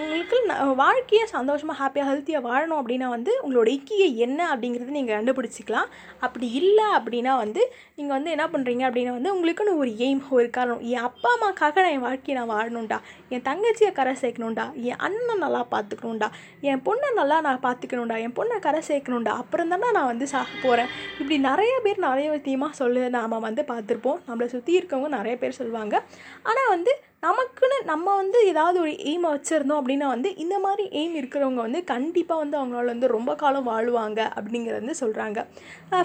[0.00, 0.38] உங்களுக்கு
[0.82, 5.88] வாழ்க்கையை சந்தோஷமாக ஹாப்பியாக ஹெல்த்தியாக வாழணும் அப்படின்னா வந்து உங்களோட இக்கியை என்ன அப்படிங்கிறது நீங்கள் கண்டுபிடிச்சிக்கலாம்.
[6.26, 7.62] அப்படி இல்லை அப்படின்னா வந்து
[7.98, 10.84] நீங்கள் வந்து என்ன பண்ணுறீங்க அப்படின்னா வந்து உங்களுக்குன்னு ஒரு எய்ம் ஒரு காரணம்.
[10.94, 13.00] என் அப்பா அம்மாக்காக நான் என் வாழ்க்கையை நான் வாழணும்டா.
[13.34, 14.66] என் தங்கச்சியை கரை சேர்க்கணும்டா.
[14.90, 16.30] என் அண்ணன் நல்லா பார்த்துக்கணும்டா.
[16.70, 20.48] என் பொண்ணை நல்லா நான் பார்த்துக்கணும் பார்த்துக்கணும்டா என் பொண்ணை கரை சேர்க்கணும்டா அப்புறம் தானே நான் வந்து சாக
[20.62, 24.20] போகிறேன் இப்படி நிறைய பேர் நிறைய விஷயமாக சொல்லு நாம் வந்து பார்த்துருப்போம்.
[24.28, 25.94] நம்மளை சுற்றி இருக்கவங்க நிறைய பேர் சொல்லுவாங்க.
[26.42, 26.92] ஆனால் வந்து
[27.22, 32.42] நமக்குன்னு நம்ம வந்து ஏதாவது ஒரு எய்மை வச்சுருந்தோம் அப்படின்னா வந்து இந்த மாதிரி எய்ம் இருக்கிறவங்க வந்து கண்டிப்பாக
[32.42, 35.38] வந்து அவங்களால வந்து ரொம்ப காலம் வாழ்வாங்க அப்படிங்கிறது வந்து சொல்கிறாங்க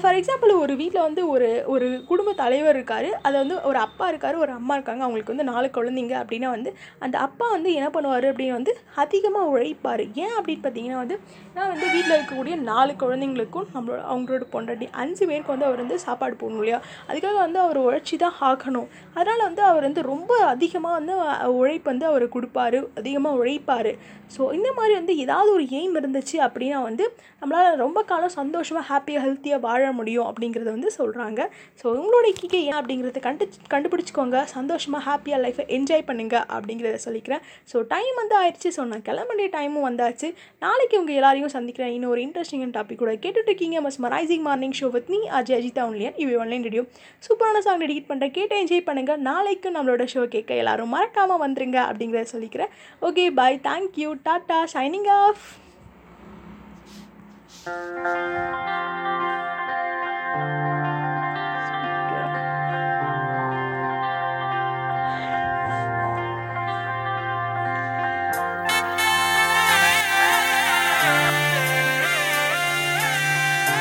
[0.04, 3.08] ஃபார் எக்ஸாம்பிள் ஒரு வீட்டில் வந்து ஒரு ஒரு குடும்ப தலைவர் இருக்கார்.
[3.28, 5.04] அது வந்து ஒரு அப்பா இருக்கார் ஒரு அம்மா இருக்காங்க.
[5.06, 6.74] அவங்களுக்கு வந்து நாலு குழந்தைங்க அப்படின்னா வந்து
[7.06, 10.04] அந்த அப்பா வந்து என்ன பண்ணுவார் அப்படின்னு வந்து அதிகமாக உழைப்பார்.
[10.26, 11.18] ஏன் அப்படின்னு பார்த்தீங்கன்னா வந்து
[11.56, 16.38] நான் வந்து வீட்டில் இருக்கக்கூடிய நாலு குழந்தைங்களுக்கும் நம்மளோட அவங்களோட பொண்டாட்டி அஞ்சு பேருக்கு வந்து அவர் வந்து சாப்பாடு
[16.44, 16.82] போடணும் இல்லையா?
[17.10, 18.90] அதுக்காக வந்து அவர் உழைச்சி தான் ஆகணும்.
[19.18, 23.92] அதனால் வந்து அவர் வந்து ரொம்ப அதிகமாக வந்து வந்து உழைப்பு வந்து அவர் கொடுப்பாரு அதிகமாக உழைப்பார்.
[24.36, 27.06] ஸோ இந்த மாதிரி வந்து ஏதாவது ஒரு எய்ம் இருந்துச்சு அப்படின்னா வந்து
[27.42, 31.42] நம்மளால் ரொம்ப காலம் சந்தோஷமாக ஹாப்பியாக ஹெல்த்தியாக வாழ முடியும் அப்படிங்கிறத வந்து சொல்கிறாங்க
[31.82, 34.38] ஸோ உங்களோட கிக்கே ஏன் அப்படிங்கிறத கண்டு கண்டுபிடிச்சிக்கோங்க.
[34.56, 37.44] சந்தோஷமாக ஹாப்பியாக லைஃப்பை என்ஜாய் பண்ணுங்க அப்படிங்கிறத சொல்லிக்கிறேன்.
[37.72, 38.72] ஸோ டைம் வந்து ஆயிடுச்சு.
[38.78, 40.28] ஸோ நான் கிளம்ப டைமும் வந்தாச்சு.
[40.66, 41.94] நாளைக்கு உங்கள் எல்லாரையும் சந்திக்கிறேன்.
[41.96, 43.78] இன்னும் ஒரு இன்ட்ரெஸ்டிங் டாபிக் கூட கேட்டுட்டு இருக்கீங்க.
[43.88, 46.86] மஸ் mesmerizing morning show with me Ajay Ajitha only on இவ்வளோ ஆன்லைன் ரேடியோ
[47.28, 52.34] சூப்பரான சாங் டெடிகேட் பண்ணுறேன் கேட்டு என்ஜாய் பண்ணுங்கள் நாளைக்கு நம்மளோட ஷோ கேட்க எல்லாரும் மறக்காமல் வந்துருங்க அப்படிங்கிறத
[52.36, 52.74] சொல்லிக்கிறேன்.
[53.10, 55.46] Okay bye thank you tata signing off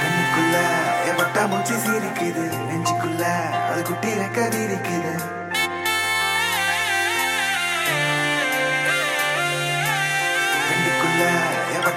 [0.01, 0.57] கண்ணுக்குள்ள
[1.09, 2.47] என் வட்டா மூச்சு சிரிக்குது.
[2.71, 3.25] நெஞ்சுக்குள்ள
[3.71, 5.14] அது குட்டி ரெக்க விரிக்குது.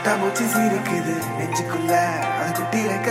[0.07, 0.19] என்
[0.53, 1.15] சிரிக்குது.
[1.37, 1.93] நெஞ்சுக்குள்ள
[2.39, 3.09] அது குட்டி ரெக்க